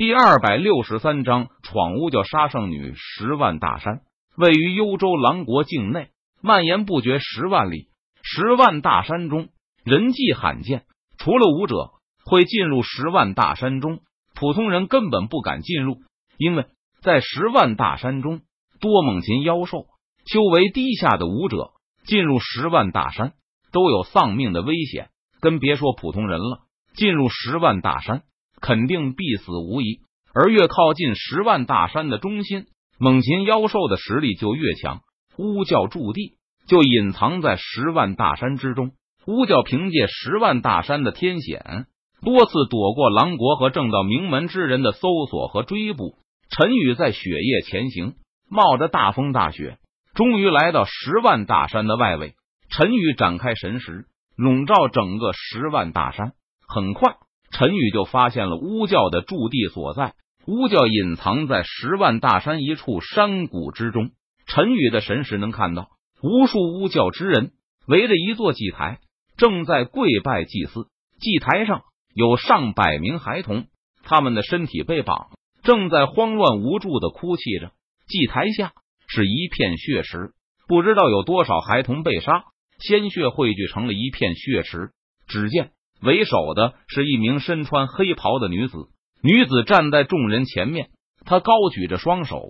[0.00, 4.00] 第二百六十三章闯巫教杀圣女十万大山，
[4.34, 6.08] 位于幽州狼国境内，
[6.40, 7.90] 蔓延不绝十万里。
[8.22, 9.50] 十万大山中
[9.84, 10.84] 人迹罕见，
[11.18, 11.90] 除了武者
[12.24, 14.00] 会进入十万大山中，
[14.34, 15.98] 普通人根本不敢进入，
[16.38, 16.64] 因为
[17.02, 18.40] 在十万大山中
[18.80, 19.84] 多猛禽妖兽，
[20.24, 21.72] 修为低下的武者
[22.04, 23.34] 进入十万大山
[23.70, 25.10] 都有丧命的危险，
[25.40, 26.60] 更别说普通人了。
[26.94, 28.22] 进入十万大山。
[28.60, 30.00] 肯定必死无疑，
[30.34, 32.66] 而越靠近十万大山的中心，
[32.98, 35.00] 猛禽妖兽的实力就越强。
[35.36, 36.34] 巫教驻地
[36.66, 38.92] 就隐藏在十万大山之中。
[39.26, 41.86] 巫教凭借十万大山的天险，
[42.22, 46.16] 多次躲过狼国和正道名门之人的搜索和追捕。
[46.50, 48.14] 陈宇在雪夜前行，
[48.48, 49.78] 冒着大风大雪，
[50.14, 52.34] 终于来到十万大山的外围。
[52.70, 54.06] 陈宇展开神识，
[54.36, 56.32] 笼罩整个十万大山。
[56.66, 57.16] 很快。
[57.50, 60.14] 陈宇就发现了巫教的驻地所在，
[60.46, 64.10] 巫教隐藏在十万大山一处山谷之中。
[64.46, 65.90] 陈宇的神识能看到
[66.22, 67.52] 无数巫教之人
[67.86, 69.00] 围着一座祭台，
[69.36, 70.86] 正在跪拜祭祀。
[71.20, 71.82] 祭台上
[72.14, 73.66] 有上百名孩童，
[74.02, 75.28] 他们的身体被绑，
[75.62, 77.72] 正在慌乱无助的哭泣着。
[78.06, 78.72] 祭台下
[79.06, 80.32] 是一片血池，
[80.66, 82.44] 不知道有多少孩童被杀，
[82.78, 84.90] 鲜血汇聚成了一片血池。
[85.28, 85.72] 只见。
[86.02, 88.88] 为首的是一名身穿黑袍的女子，
[89.22, 90.90] 女子站在众人前面，
[91.24, 92.42] 她高举着双手，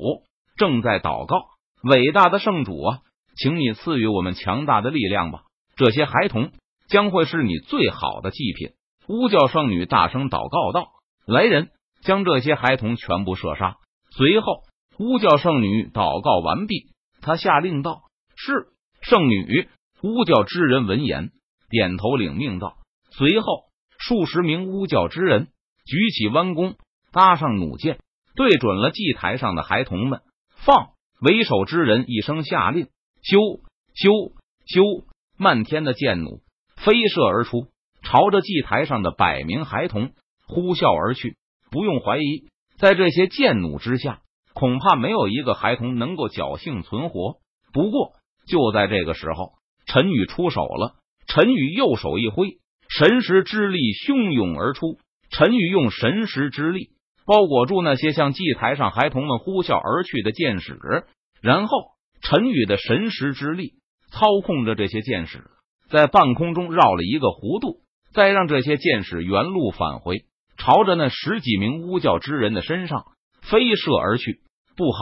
[0.57, 1.43] 正在祷告
[1.83, 2.99] ：“伟大的圣主啊，
[3.37, 5.43] 请你赐予我们强大的力量吧！
[5.77, 6.53] 这些孩童
[6.89, 8.71] 将会是你最好的祭品。”
[9.09, 10.91] 巫教圣女大声祷告道
[11.27, 11.71] ：“来人，
[12.03, 13.77] 将这些孩童全部射杀！”
[14.17, 14.63] 随后，
[14.99, 18.03] 巫教圣女祷告完毕，她下令道
[18.37, 18.69] ：“是，
[19.01, 19.69] 圣女。”
[20.03, 21.31] 巫教之人闻言
[21.69, 22.77] 点头领命道。
[23.21, 23.65] 随后，
[23.99, 25.49] 数十名巫教之人
[25.85, 26.77] 举起弯弓，
[27.13, 27.99] 搭上弩箭，
[28.35, 30.23] 对准了祭台上的孩童们。
[30.65, 30.93] 放！
[31.21, 32.87] 为首之人一声下令，
[33.23, 33.61] 咻
[33.95, 34.33] 咻
[34.67, 35.05] 咻，
[35.37, 36.41] 漫天的箭弩
[36.77, 37.67] 飞射而出，
[38.03, 40.13] 朝着祭台上的百名孩童
[40.47, 41.37] 呼啸而去。
[41.71, 44.23] 不用怀疑，在这些箭弩之下，
[44.55, 47.37] 恐怕没有一个孩童能够侥幸存活。
[47.75, 48.13] 不过，
[48.47, 49.53] 就在这个时候，
[49.85, 50.95] 陈宇出手了。
[51.27, 52.57] 陈宇右手一挥。
[52.91, 54.99] 神识之力汹涌而出，
[55.31, 56.91] 陈宇用神识之力
[57.25, 60.77] 包裹住那些向祭台上孩童们呼啸而去的箭矢，
[61.41, 61.79] 然后
[62.21, 63.75] 陈宇的神识之力
[64.11, 65.45] 操控着这些箭矢
[65.89, 67.81] 在半空中绕了一个弧度，
[68.13, 70.25] 再让这些箭矢原路返回，
[70.57, 73.05] 朝着那十几名巫教之人的身上
[73.41, 74.41] 飞射而去。
[74.77, 74.99] 不好，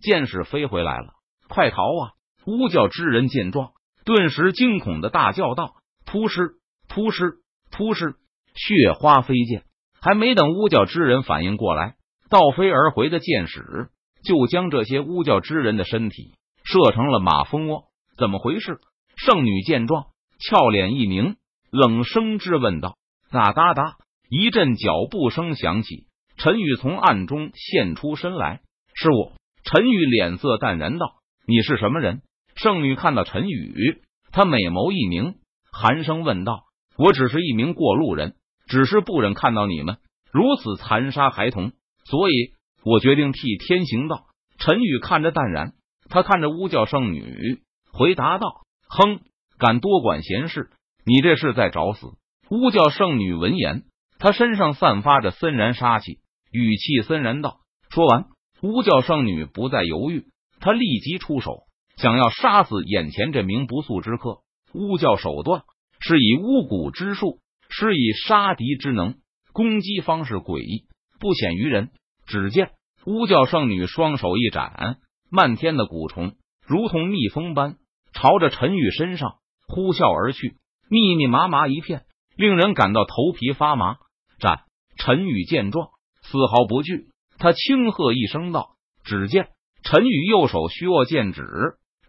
[0.00, 1.14] 箭矢飞回来了，
[1.48, 2.12] 快逃啊！
[2.46, 3.72] 巫教之人见状，
[4.04, 5.74] 顿时惊恐的大叫道
[6.06, 6.56] ：“扑师！”
[6.94, 7.38] 扑哧
[7.72, 8.14] 扑哧，
[8.54, 9.64] 血花飞溅，
[10.00, 11.96] 还没等巫教之人反应过来，
[12.30, 13.88] 倒飞而回的箭矢
[14.22, 17.86] 就将这些巫教之人的身体射成了马蜂窝。
[18.16, 18.78] 怎么回事？
[19.16, 20.04] 圣女见状，
[20.38, 21.34] 俏脸一凝，
[21.72, 22.96] 冷声质问道
[23.32, 23.96] ：“哒哒哒！”
[24.30, 26.06] 一阵脚步声响起，
[26.36, 28.60] 陈宇从暗中现出身来。
[28.94, 29.32] 是我。
[29.64, 31.06] 陈宇脸色淡然道
[31.48, 32.22] ：“你是什么人？”
[32.54, 34.00] 圣女看到陈宇，
[34.30, 35.34] 她美眸一凝，
[35.72, 36.66] 寒声问道。
[36.96, 38.34] 我只是一名过路人，
[38.66, 39.98] 只是不忍看到你们
[40.32, 41.72] 如此残杀孩童，
[42.04, 44.26] 所以我决定替天行道。
[44.58, 45.72] 陈宇看着淡然，
[46.08, 47.60] 他看着巫教圣女，
[47.92, 49.20] 回答道：“哼，
[49.58, 50.70] 敢多管闲事，
[51.04, 52.12] 你这是在找死。”
[52.50, 53.82] 巫教圣女闻言，
[54.18, 56.20] 她身上散发着森然杀气，
[56.52, 57.58] 语气森然道
[57.90, 58.26] ：“说完，
[58.62, 60.26] 巫教圣女不再犹豫，
[60.60, 61.64] 她立即出手，
[61.96, 64.42] 想要杀死眼前这名不速之客。
[64.72, 65.62] 巫教手段。”
[66.06, 69.14] 是以巫蛊之术，施以杀敌之能，
[69.54, 70.84] 攻击方式诡异，
[71.18, 71.92] 不显于人。
[72.26, 72.72] 只见
[73.06, 74.98] 巫教圣女双手一展，
[75.30, 77.76] 漫天的蛊虫如同蜜蜂般
[78.12, 80.58] 朝着陈宇身上呼啸而去，
[80.90, 82.02] 密密麻麻一片，
[82.36, 83.96] 令人感到头皮发麻。
[84.38, 84.64] 战！
[84.98, 85.88] 陈宇见状，
[86.20, 87.06] 丝毫不惧，
[87.38, 89.48] 他轻喝一声道：“只见
[89.82, 91.42] 陈宇右手虚握剑指，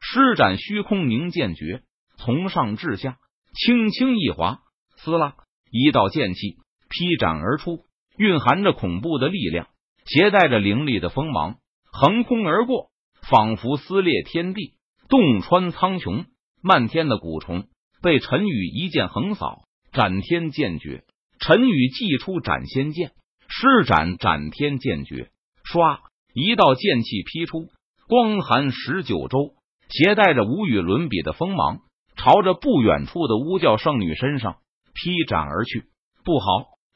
[0.02, 1.84] 施展虚空凝剑诀，
[2.18, 3.20] 从上至下。”
[3.56, 4.60] 轻轻一划，
[4.98, 5.36] 撕拉，
[5.72, 6.58] 一道剑气
[6.90, 7.86] 劈斩而出，
[8.18, 9.68] 蕴含着恐怖的力量，
[10.06, 11.56] 携带着凌厉的锋芒，
[11.90, 12.90] 横空而过，
[13.30, 14.74] 仿佛撕裂天地，
[15.08, 16.26] 洞穿苍穹。
[16.62, 17.68] 漫天的蛊虫
[18.02, 19.62] 被陈宇一剑横扫，
[19.94, 21.04] 斩天剑诀。
[21.40, 23.12] 陈宇祭出斩仙剑，
[23.48, 25.30] 施展斩天剑诀，
[25.64, 26.00] 唰，
[26.34, 27.70] 一道剑气劈出，
[28.08, 29.54] 光寒十九州，
[29.90, 31.82] 携带着无与伦比的锋芒。
[32.16, 34.58] 朝着不远处的巫教圣女身上
[34.94, 35.86] 劈斩而去。
[36.24, 36.48] 不好！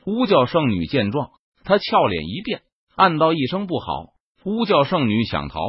[0.05, 1.31] 巫教圣女见状，
[1.63, 2.61] 她俏脸一变，
[2.95, 4.13] 暗道一声不好。
[4.43, 5.59] 巫教圣女想逃，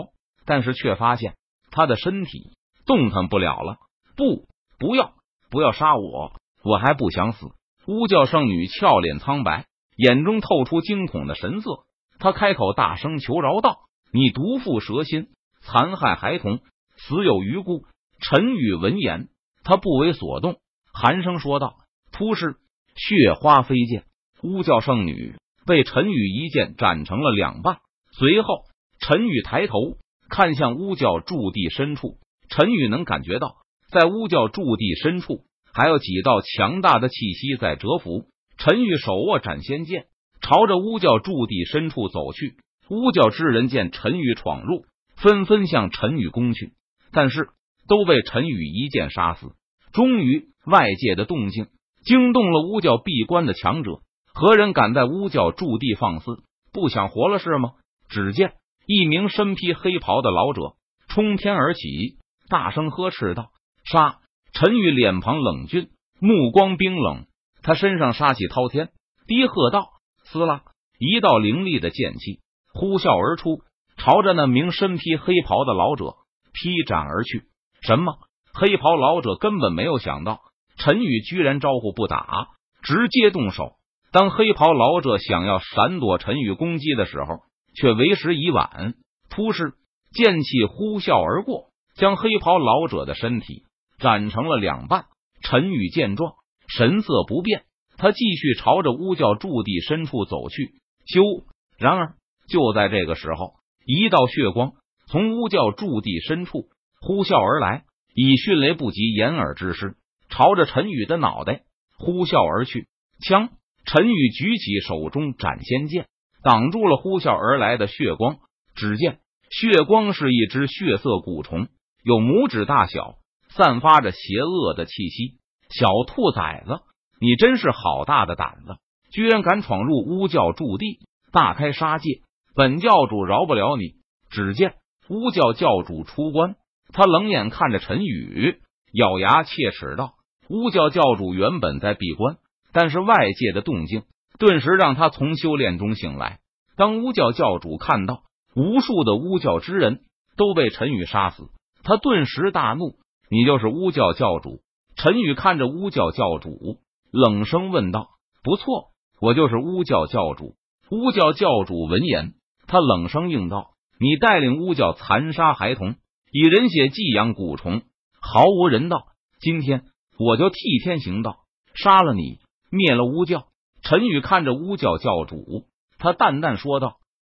[0.46, 1.34] 但是却发现
[1.70, 2.52] 她的身体
[2.86, 3.76] 动弹不了了。
[4.16, 4.46] 不，
[4.78, 5.12] 不要，
[5.50, 6.32] 不要杀我，
[6.62, 7.48] 我还不想死。
[7.86, 11.84] 巫教圣女俏脸苍白，眼中透出惊恐的神色。
[12.18, 13.80] 她开口大声求饶道
[14.12, 15.28] ：“你毒妇蛇心，
[15.60, 16.60] 残害孩童，
[16.96, 17.84] 死有余辜。”
[18.22, 19.28] 陈宇闻言，
[19.64, 20.56] 他不为所动，
[20.92, 21.76] 寒声说道
[22.12, 22.56] ：“突施
[22.96, 24.04] 血花飞溅，
[24.42, 25.36] 巫教圣女
[25.66, 27.78] 被陈宇一剑斩成了两半。”
[28.12, 28.64] 随后，
[29.00, 29.96] 陈宇抬头
[30.28, 32.18] 看向巫教驻地深处，
[32.48, 33.56] 陈宇能感觉到，
[33.90, 38.26] 在巫教驻地深处还有几道强大的气息在蛰伏。
[38.58, 40.06] 陈宇手握斩仙剑，
[40.42, 42.56] 朝着巫教驻地深处走去。
[42.90, 44.84] 巫教之人见陈宇闯入，
[45.16, 46.72] 纷纷向陈宇攻去，
[47.12, 47.48] 但是
[47.90, 49.48] 都被陈宇一剑杀死。
[49.92, 51.66] 终于，外界的动静
[52.04, 53.98] 惊动了巫教闭关的强者。
[54.32, 56.44] 何人敢在巫教驻地放肆？
[56.72, 57.72] 不想活了是吗？
[58.08, 58.52] 只见
[58.86, 60.74] 一名身披黑袍的老者
[61.08, 63.50] 冲天而起，大声呵斥道
[63.84, 64.20] ：“杀！”
[64.54, 65.88] 陈宇脸庞冷峻，
[66.20, 67.26] 目光冰冷，
[67.62, 68.90] 他身上杀气滔天，
[69.26, 69.88] 低喝道
[70.30, 70.62] ：“撕拉！”
[71.00, 72.38] 一道凌厉的剑气
[72.72, 73.62] 呼啸而出，
[73.96, 76.14] 朝着那名身披黑袍的老者
[76.52, 77.46] 劈斩而去。
[77.82, 78.18] 什么？
[78.52, 80.40] 黑袍老者根本没有想到
[80.76, 82.48] 陈宇居然招呼不打，
[82.82, 83.74] 直接动手。
[84.12, 87.42] 当黑袍老者想要闪躲陈宇攻击的时候，
[87.74, 88.94] 却为时已晚，
[89.28, 89.74] 突施
[90.12, 93.64] 剑气呼啸而过，将黑袍老者的身体
[93.98, 95.06] 斩成了两半。
[95.42, 96.34] 陈宇见状，
[96.66, 97.62] 神色不变，
[97.96, 100.74] 他继续朝着巫教驻地深处走去。
[101.06, 101.44] 咻！
[101.78, 102.14] 然而
[102.48, 103.54] 就在这个时候，
[103.86, 104.72] 一道血光
[105.06, 106.68] 从巫教驻地深处
[107.00, 109.96] 呼啸而来，以迅雷不及掩耳之势，
[110.28, 111.62] 朝着陈宇的脑袋
[111.98, 112.86] 呼啸而去。
[113.20, 113.50] 枪！
[113.84, 116.06] 陈宇举起手中斩仙剑。
[116.42, 118.38] 挡住了呼啸而来的血光。
[118.74, 119.18] 只见
[119.50, 121.68] 血光是一只血色蛊虫，
[122.02, 123.16] 有拇指大小，
[123.50, 125.38] 散发着邪恶的气息。
[125.68, 126.80] 小兔崽子，
[127.20, 128.76] 你真是好大的胆子，
[129.12, 131.00] 居然敢闯入巫教驻地，
[131.30, 132.22] 大开杀戒！
[132.54, 133.96] 本教主饶不了你！
[134.30, 134.76] 只见
[135.08, 136.56] 巫教教主出关，
[136.92, 138.60] 他冷眼看着陈宇，
[138.92, 140.14] 咬牙切齿道
[140.48, 142.36] ：“巫教教主原本在闭关，
[142.72, 144.02] 但是外界的动静。”
[144.38, 146.38] 顿时让他从修炼中醒来。
[146.74, 148.22] 当巫教教主看到
[148.54, 150.00] 无数的巫教之人
[150.36, 151.48] 都被陈宇杀死，
[151.82, 152.94] 他顿时大怒
[153.30, 154.62] ：“你就是巫教教主？”
[154.96, 156.78] 陈宇看着巫教教主，
[157.12, 158.08] 冷声问道
[158.42, 160.54] ：“不错，我就是巫教教主。”
[160.90, 162.32] 巫教教主闻言，
[162.66, 165.96] 他冷声应道：“你带领巫教残杀孩童，
[166.32, 167.82] 以人血寄养蛊虫，
[168.20, 169.06] 毫无人道。
[169.40, 169.84] 今天
[170.16, 171.38] 我就替天行道，
[171.74, 172.38] 杀了你，
[172.70, 173.48] 灭了巫教。”
[173.82, 175.66] 陈宇看着巫教教主，
[175.98, 176.98] 他淡淡说道：“